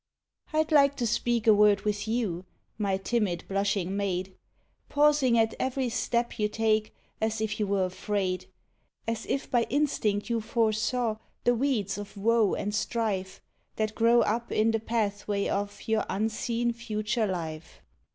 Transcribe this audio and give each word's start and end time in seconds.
I'd 0.51 0.71
like 0.71 0.95
to 0.95 1.05
speak 1.05 1.45
a 1.45 1.53
word 1.53 1.81
with 1.81 2.07
you, 2.07 2.43
my 2.79 2.97
timid 2.97 3.43
blushing 3.47 3.95
maid 3.95 4.35
Pausing 4.89 5.37
at 5.37 5.53
every 5.59 5.89
step 5.89 6.39
you 6.39 6.49
take 6.49 6.91
as 7.21 7.39
if 7.39 7.59
you 7.59 7.67
were 7.67 7.85
afraid! 7.85 8.47
As 9.07 9.27
if 9.27 9.51
by 9.51 9.67
instinct 9.69 10.27
you 10.27 10.41
foresaw 10.41 11.17
the 11.43 11.53
weeds 11.53 11.99
of 11.99 12.17
woe 12.17 12.55
and 12.55 12.73
strife, 12.73 13.41
That 13.75 13.93
grow 13.93 14.21
up 14.21 14.51
in 14.51 14.71
the 14.71 14.79
pathway 14.79 15.47
of 15.47 15.87
your 15.87 16.03
unseen 16.09 16.73
future 16.73 17.27
life. 17.27 17.83